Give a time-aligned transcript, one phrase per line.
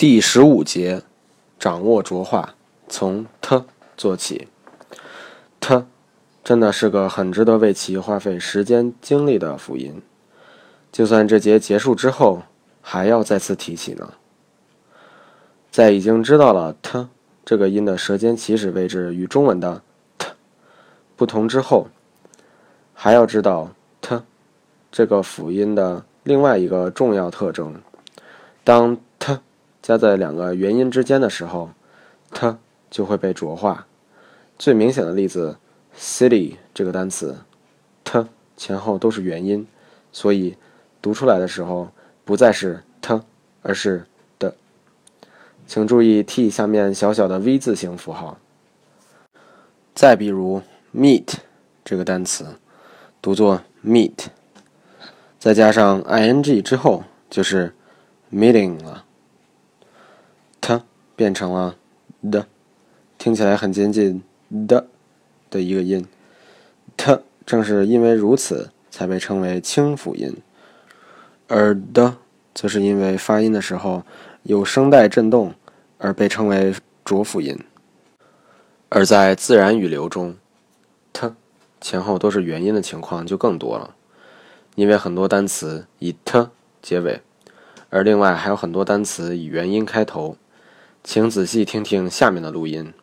[0.00, 1.02] 第十五节，
[1.58, 2.54] 掌握浊化，
[2.88, 3.66] 从 t
[3.98, 4.48] 做起。
[5.60, 5.84] t
[6.42, 10.00] 真的是个很值得为其花费时间精力的辅音，
[10.90, 12.44] 就算这节结束之后，
[12.80, 14.14] 还要再次提起呢。
[15.70, 17.06] 在已经知道了 t
[17.44, 19.82] 这个音的舌尖起始位置与中文的
[20.16, 20.28] t
[21.14, 21.88] 不同之后，
[22.94, 24.22] 还要知道 t
[24.90, 27.74] 这个辅音的另外一个重要特征。
[28.64, 28.96] 当
[29.82, 31.70] 加在两个元音之间的时候
[32.32, 32.56] ，t
[32.90, 33.86] 就会被浊化。
[34.58, 35.56] 最明显的例子
[35.98, 37.38] ，city 这个单词
[38.04, 39.66] ，t 前后都是元音，
[40.12, 40.56] 所以
[41.00, 41.88] 读出来的时候
[42.24, 43.22] 不再是 t，
[43.62, 44.04] 而是
[44.38, 44.54] 的。
[45.66, 48.38] 请注意 t 下面小小的 V 字形符号。
[49.94, 50.62] 再比如
[50.94, 51.34] meet
[51.84, 52.46] 这个单词，
[53.22, 54.26] 读作 meet，
[55.38, 57.74] 再加上 ing 之后就是
[58.30, 59.04] meeting 了。
[61.20, 61.76] 变成了
[62.32, 62.46] 的，
[63.18, 64.22] 听起来很接近
[64.66, 64.86] 的
[65.50, 66.06] 的一个音。
[66.96, 70.34] t 正是因为如此，才被称为清辅音，
[71.46, 72.16] 而的
[72.54, 74.02] 则是因为发音的时候
[74.44, 75.52] 有声带震动，
[75.98, 77.58] 而被称为浊辅音。
[78.88, 80.34] 而在自然语流中
[81.12, 81.34] ，t
[81.82, 83.94] 前后都是元音的情况就更多了，
[84.74, 86.48] 因为很多单词以 t
[86.80, 87.20] 结尾，
[87.90, 90.38] 而另外还有很多单词以元音开头。
[91.03, 92.93] 请仔细听听下面的录音。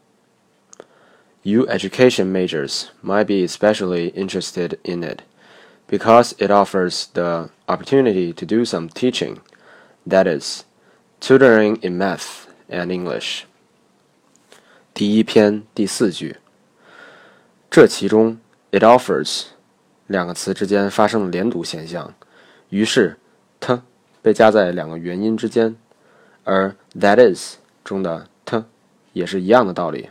[1.42, 5.22] You education majors might be especially interested in it
[5.88, 9.38] because it offers the opportunity to do some teaching,
[10.08, 10.62] that is,
[11.20, 13.42] tutoring in math and English.
[14.94, 16.36] 第一篇第四句，
[17.70, 18.38] 这其中
[18.70, 19.46] it offers
[20.06, 22.14] 两个词之间发生了连读现象，
[22.68, 23.16] 于是
[23.58, 23.82] t
[24.20, 25.74] 被加在两个元音之间，
[26.44, 27.56] 而 that is
[27.87, 28.61] 中的 t
[29.13, 30.09] 也是一样的道理，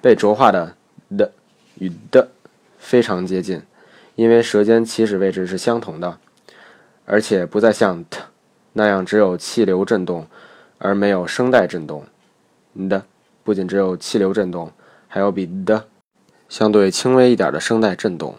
[0.00, 0.76] 被浊化的
[1.18, 1.32] 的
[1.80, 2.28] 与的
[2.78, 3.60] 非常接近，
[4.14, 6.18] 因为舌尖起始位置是相同的，
[7.04, 8.20] 而且不再像 t
[8.74, 10.28] 那样只有气流震动
[10.78, 12.06] 而没有声带震动。
[12.88, 13.04] 的
[13.42, 14.70] 不仅只有气流震动，
[15.08, 15.86] 还有比的
[16.48, 18.38] 相对轻微一点的声带震动，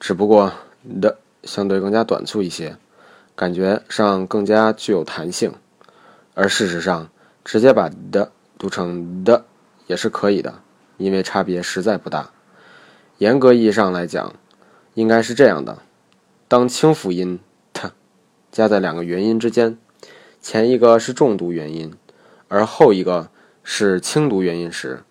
[0.00, 0.50] 只不过
[0.98, 2.74] 的相对更加短促一些，
[3.36, 5.52] 感觉上更加具有弹性，
[6.32, 7.10] 而事实上。
[7.44, 9.44] 直接把的读成的
[9.86, 10.60] 也是可以的，
[10.96, 12.30] 因为差别实在不大。
[13.18, 14.34] 严格意义上来讲，
[14.94, 15.78] 应该是这样的：
[16.48, 17.38] 当清辅音
[17.72, 17.90] t
[18.50, 19.78] 加在两个元音之间，
[20.40, 21.94] 前一个是重读元音，
[22.48, 23.30] 而后一个
[23.62, 25.02] 是轻读元音时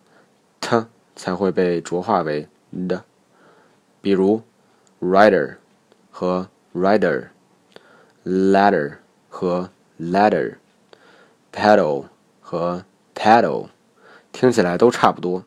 [0.60, 2.48] ，t 才会被浊化为
[2.88, 3.04] 的。
[4.02, 4.42] 比如
[5.02, 5.56] ，rider
[6.10, 8.94] 和 rider，ladder
[9.30, 12.06] 和 ladder，pedal。
[12.52, 12.84] 和
[13.16, 13.70] paddle
[14.34, 15.46] 听起来都差不多，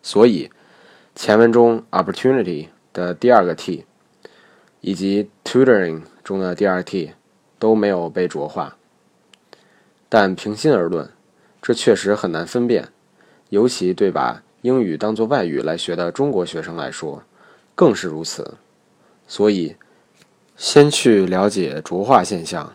[0.00, 0.50] 所以
[1.14, 3.84] 前文中 opportunity 的第二个 t
[4.80, 7.12] 以及 tutoring 中的第二 t
[7.58, 8.78] 都没有被浊化。
[10.08, 11.10] 但平心而论，
[11.60, 12.88] 这确实很难分辨，
[13.50, 17.22] 尤其对把英语当作外语来学的中国学生来说，
[17.74, 18.54] 更是如此。
[19.28, 19.76] 所以，
[20.56, 22.74] 先去了解浊化现象，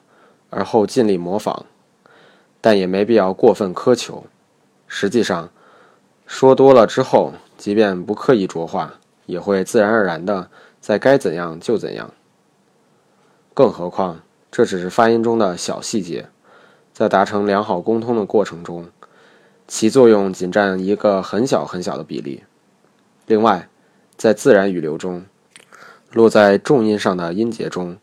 [0.51, 1.65] 而后尽力模仿。
[2.65, 4.25] 但也没必要过分苛求。
[4.87, 5.51] 实际上，
[6.25, 8.95] 说多了之后，即便不刻意浊化，
[9.27, 10.49] 也会自然而然的
[10.81, 12.11] 在该怎样就怎样。
[13.53, 16.27] 更何况，这只是发音中的小细节，
[16.91, 18.89] 在达成良好沟通的过程中，
[19.67, 22.45] 其作用仅占一个很小很小的比例。
[23.27, 23.69] 另外，
[24.17, 25.23] 在自然语流中，
[26.11, 27.99] 落在重音上的音节中，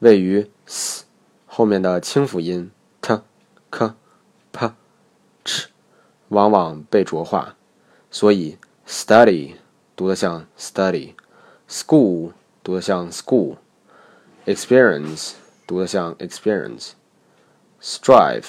[0.00, 1.06] 位于 s
[1.46, 2.70] 后面的清辅音
[3.00, 3.18] t、
[3.70, 3.94] k。
[5.44, 5.66] Ch
[6.28, 7.54] 往往被浊化，
[8.10, 9.56] 所以 study
[9.94, 15.32] 读得像 study，school 读得像 school，experience
[15.66, 18.46] 读得像 experience，strive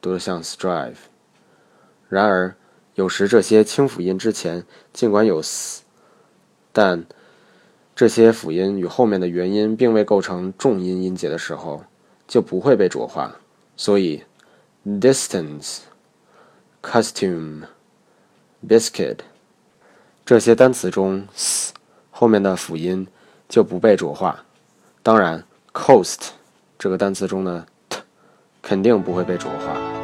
[0.00, 0.96] 读得像 strive。
[2.08, 2.56] 然而，
[2.94, 5.84] 有时这些清辅音之前尽管有 s，
[6.72, 7.06] 但
[7.94, 11.84] 这些辅音与后面的元音并未构成重音音节的时候，
[12.26, 13.36] 就不会被浊化，
[13.76, 14.24] 所以。
[14.82, 15.80] distance,
[16.82, 17.64] costume,
[18.66, 19.18] biscuit，
[20.24, 21.72] 这些单词中 s
[22.10, 23.06] 后面的辅音
[23.48, 24.44] 就不被浊化。
[25.02, 26.30] 当然，cost
[26.78, 28.00] 这个单词中的 t
[28.62, 29.99] 肯定不会被浊化。